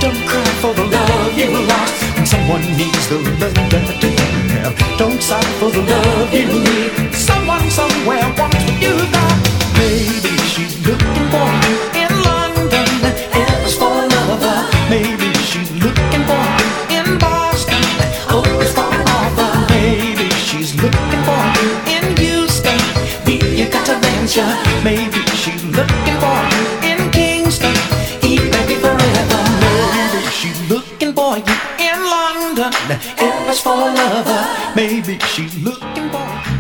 Don't 0.02 0.22
cry 0.28 0.52
for 0.62 0.74
the 0.74 0.86
love 0.96 1.11
you 1.42 1.50
lost 1.66 2.16
when 2.16 2.26
someone 2.26 2.62
needs 2.78 3.08
the 3.10 3.18
love 3.18 3.54
that 3.72 4.04
you 4.04 4.12
have. 4.54 4.74
Don't 4.98 5.22
sigh 5.22 5.42
for 5.60 5.72
the 5.72 5.82
love 5.82 6.34
you 6.34 6.46
need. 6.46 7.14
Someone 7.14 7.70
somewhere 7.70 8.28
wants 8.38 8.64
what 8.66 8.82
you 8.82 8.94
got. 9.12 9.38
Maybe 9.78 10.31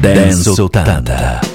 Dance 0.01 0.49
80. 0.49 1.50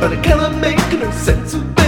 but 0.00 0.12
it 0.14 0.22
cannot 0.24 0.56
make 0.62 0.78
no 0.98 1.10
sense. 1.10 1.79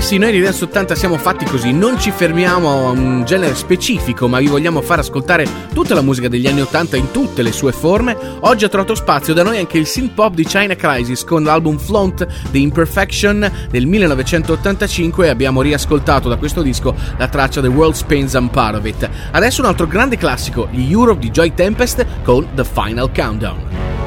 Sì, 0.00 0.18
noi 0.18 0.30
di 0.30 0.40
Dance 0.40 0.62
80 0.62 0.94
siamo 0.94 1.18
fatti 1.18 1.44
così, 1.44 1.72
non 1.72 1.98
ci 1.98 2.12
fermiamo 2.12 2.68
a 2.68 2.90
un 2.90 3.24
genere 3.24 3.56
specifico, 3.56 4.28
ma 4.28 4.38
vi 4.38 4.46
vogliamo 4.46 4.82
far 4.82 5.00
ascoltare 5.00 5.44
tutta 5.74 5.94
la 5.94 6.00
musica 6.00 6.28
degli 6.28 6.46
anni 6.46 6.60
80 6.60 6.96
in 6.96 7.10
tutte 7.10 7.42
le 7.42 7.50
sue 7.50 7.72
forme. 7.72 8.16
Oggi 8.40 8.64
ha 8.64 8.68
trovato 8.68 8.94
spazio 8.94 9.34
da 9.34 9.42
noi 9.42 9.58
anche 9.58 9.78
il 9.78 9.86
synth 9.86 10.14
pop 10.14 10.32
di 10.32 10.44
China 10.44 10.76
Crisis 10.76 11.24
con 11.24 11.42
l'album 11.42 11.76
Flaunt 11.76 12.24
The 12.52 12.58
Imperfection 12.58 13.50
del 13.68 13.86
1985 13.86 15.26
e 15.26 15.28
abbiamo 15.28 15.60
riascoltato 15.60 16.28
da 16.28 16.36
questo 16.36 16.62
disco 16.62 16.94
la 17.16 17.26
traccia 17.26 17.60
The 17.60 17.66
World 17.66 17.94
Spins 17.94 18.34
I'm 18.34 18.48
Part 18.48 18.76
of 18.76 18.84
It. 18.84 19.10
Adesso 19.32 19.60
un 19.60 19.66
altro 19.66 19.88
grande 19.88 20.16
classico, 20.16 20.68
gli 20.70 20.92
Europe 20.92 21.18
di 21.18 21.30
Joy 21.30 21.52
Tempest 21.54 22.06
con 22.22 22.46
The 22.54 22.64
Final 22.64 23.10
Countdown. 23.12 23.99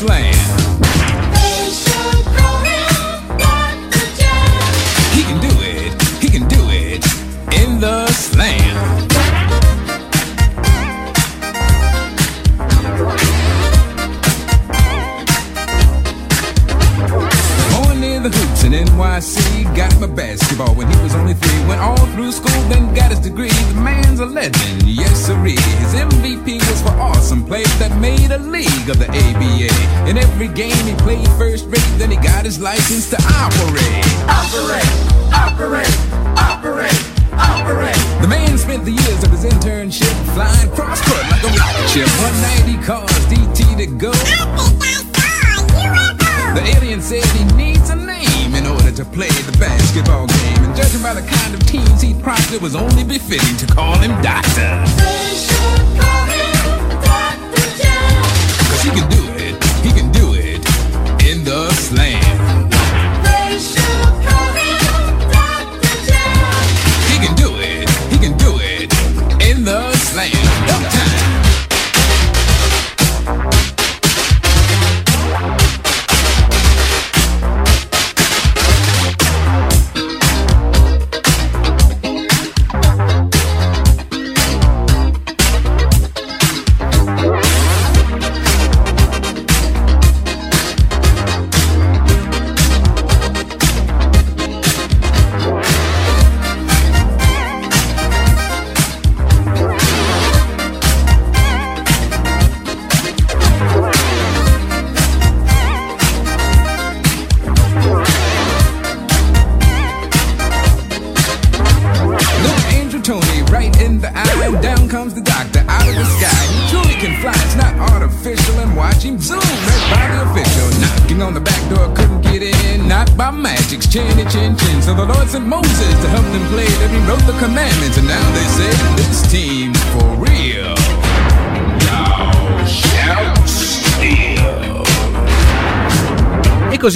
slang. 0.00 0.29
fitting 53.30 53.56
to 53.56 53.66
call 53.72 53.99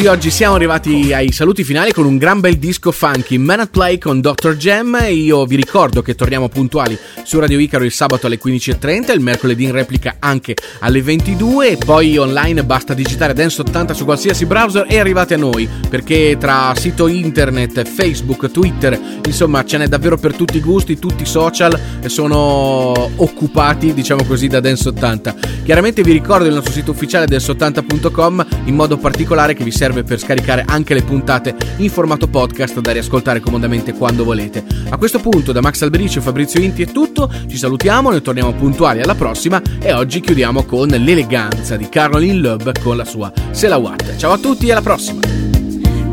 Oggi 0.07 0.31
siamo 0.31 0.55
arrivati 0.55 1.15
ai 1.15 1.33
saluti 1.33 1.65
finali 1.65 1.91
con 1.91 2.05
un 2.05 2.19
gran 2.19 2.39
bel 2.41 2.57
disco 2.57 2.93
funky, 2.93 3.39
Man 3.39 3.61
at 3.61 3.71
Play 3.71 3.97
con 3.97 4.21
Dr. 4.21 4.55
Jam. 4.57 4.99
Io 5.09 5.47
vi 5.47 5.57
ricordo 5.57 6.03
che 6.03 6.15
torniamo 6.15 6.49
puntuali 6.49 6.97
su 7.35 7.41
Radio 7.41 7.59
Icaro 7.59 7.83
il 7.83 7.91
sabato 7.91 8.27
alle 8.27 8.39
15.30, 8.39 9.13
il 9.13 9.19
mercoledì 9.19 9.65
in 9.65 9.73
replica 9.73 10.17
anche 10.21 10.55
alle 10.79 11.03
22 11.03 11.71
e 11.71 11.77
poi 11.77 12.17
online 12.17 12.63
basta 12.63 12.95
digitare 12.95 13.33
Dance 13.33 13.61
80 13.63 13.93
su 13.93 14.05
qualsiasi 14.05 14.47
browser 14.47 14.87
e 14.89 15.01
arrivate 15.01 15.35
a 15.35 15.37
noi 15.37 15.69
perché 15.89 16.37
tra 16.39 16.73
sito 16.77 17.09
internet, 17.09 17.83
Facebook, 17.89 18.53
Twitter, 18.53 18.97
insomma 19.27 19.65
ce 19.65 19.79
n'è 19.79 19.89
davvero 19.89 20.17
per 20.17 20.37
tutti 20.37 20.59
i 20.59 20.61
gusti, 20.61 20.97
tutti 20.97 21.25
i 21.25 21.27
social 21.27 21.77
sono 22.07 23.11
occupati 23.17 23.93
diciamo 23.93 24.23
così 24.23 24.47
da 24.47 24.61
Dance 24.61 24.91
80. 24.91 25.35
Chiaramente 25.65 26.03
vi 26.03 26.13
ricordo 26.13 26.47
il 26.47 26.55
nostro 26.55 26.73
sito 26.73 26.93
ufficiale 26.93 27.27
dance80.com 27.27 28.47
in 28.67 28.77
modo 28.77 28.97
particolare 28.97 29.55
che 29.55 29.65
vi 29.65 29.73
serve 29.73 30.05
per 30.05 30.21
scaricare 30.21 30.63
anche 30.65 30.95
le 30.95 31.03
puntate 31.03 31.57
in 31.79 31.91
formato 31.91 32.29
podcast 32.29 32.79
da 32.79 32.93
riascoltare 32.93 33.41
comodamente 33.41 33.93
quando 33.93 34.23
volete. 34.23 34.63
A 34.91 34.99
questo 34.99 35.19
punto 35.19 35.51
da 35.51 35.61
Max 35.61 35.83
Alberici 35.83 36.19
e 36.19 36.21
Fabrizio 36.21 36.61
Inti 36.61 36.83
è 36.83 36.93
tutto, 36.93 37.24
ci 37.47 37.57
salutiamo, 37.57 38.11
noi 38.11 38.23
torniamo 38.23 38.53
puntuali 38.53 39.01
alla 39.01 39.15
prossima 39.15 39.61
e 39.81 39.93
oggi 39.93 40.21
chiudiamo 40.21 40.65
con 40.65 40.89
l'eleganza 40.89 41.77
di 41.77 41.89
Caroline 41.89 42.39
Loeb 42.39 42.81
con 42.81 42.97
la 42.97 43.05
sua 43.05 43.33
Selawat. 43.51 44.17
Ciao 44.17 44.33
a 44.33 44.39
tutti 44.39 44.69
e 44.69 44.73
alla 44.73 44.83
prossima! 44.83 45.21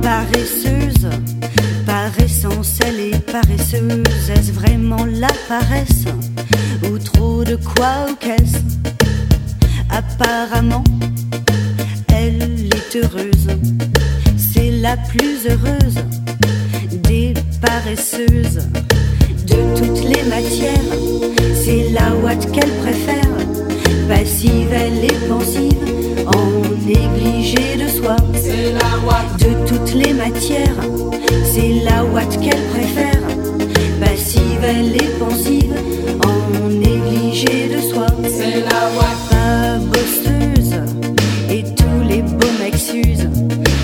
Paresseuse, 0.02 1.08
par 1.86 2.12
essence 2.18 2.80
elle 2.84 3.14
est 3.14 3.32
paresseuse. 3.32 4.30
Est-ce 4.30 4.52
vraiment 4.52 5.06
la 5.06 5.32
paresse 5.48 6.06
Ou 6.84 6.98
trop 6.98 7.44
de 7.44 7.56
quoi 7.56 8.08
ou 8.10 8.16
qu'est-ce 8.16 8.58
Apparemment, 9.90 10.84
elle 12.08 12.42
est 12.42 12.96
heureuse. 12.96 13.48
C'est 14.38 14.72
la 14.72 14.98
plus 14.98 15.48
heureuse 15.48 16.04
des 17.04 17.34
paresseuses. 17.62 18.68
De 19.52 19.78
toutes 19.78 20.04
les 20.04 20.24
matières, 20.24 20.92
c'est 21.54 21.90
la 21.92 22.16
ouate 22.16 22.52
qu'elle 22.52 22.72
préfère. 22.84 23.30
Passive, 24.08 24.72
elle 24.72 25.06
est 25.06 25.28
pensive, 25.28 25.78
en 26.28 26.62
négligé 26.86 27.78
de 27.78 27.88
soi. 27.88 28.16
C'est 28.34 28.72
la 28.74 29.00
ouate. 29.06 29.40
De 29.40 29.68
toutes 29.68 29.94
les 29.94 30.14
matières, 30.14 30.82
c'est 31.46 31.84
la 31.84 32.04
ouate 32.06 32.40
qu'elle 32.42 32.64
préfère. 32.74 33.22
Passive, 34.00 34.64
elle 34.64 34.96
est 34.96 35.20
pensive, 35.20 35.74
en 36.26 36.70
négligé 36.70 37.70
de 37.76 37.82
soi. 37.82 38.08
C'est 38.24 38.62
la 38.62 38.82
ouate. 38.96 39.22
Pas 39.30 39.78
bosseuse, 39.92 40.76
et 41.50 41.64
tous 41.76 42.08
les 42.08 42.22
beaux 42.22 42.56
mecs. 42.60 42.72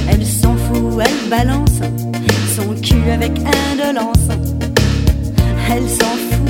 Elle 0.09 0.25
s'en 0.25 0.55
fout, 0.55 1.01
elle 1.01 1.29
balance 1.29 1.81
son 2.55 2.73
cul 2.81 3.11
avec 3.11 3.31
indolence. 3.71 4.16
Elle 5.69 5.89
s'en 5.89 6.15
fout, 6.29 6.49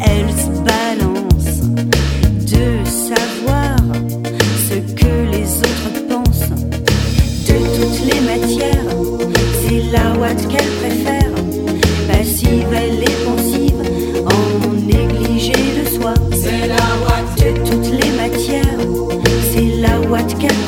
elle 0.00 0.30
se 0.30 0.50
balance 0.60 1.60
de 2.46 2.84
savoir 2.84 3.76
ce 4.68 4.76
que 4.92 5.12
les 5.32 5.48
autres 5.58 6.06
pensent. 6.08 6.50
De 7.48 7.56
toutes 7.76 8.00
les 8.12 8.20
matières, 8.20 8.90
c'est 9.62 9.82
la 9.90 10.18
ouate 10.18 10.46
qu'elle 10.48 10.72
préfère. 10.80 11.32
Passive, 12.08 12.72
elle 12.72 13.02
est 13.02 13.24
pensive, 13.24 13.82
en 14.26 14.72
négligé 14.74 15.52
de 15.52 15.88
soi. 15.98 16.14
C'est 16.32 16.68
la 16.68 16.74
ouate. 16.74 17.24
De 17.38 17.50
toutes 17.70 17.90
les 17.92 18.10
matières, 18.16 18.80
c'est 19.52 19.80
la 19.80 20.00
ouate 20.08 20.38
qu'elle 20.38 20.62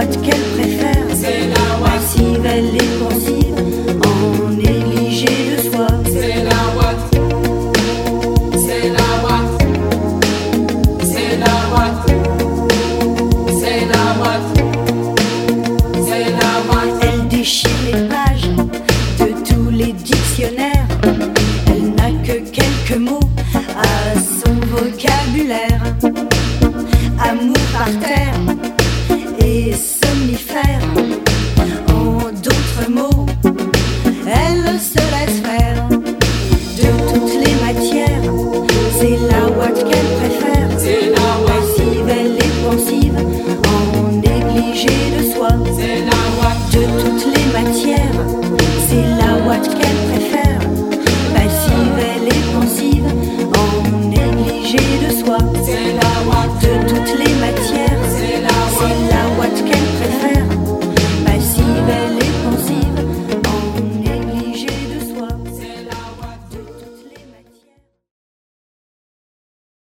what 0.00 0.14
can 0.24 0.49